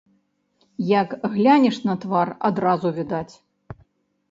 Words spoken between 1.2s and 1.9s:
глянеш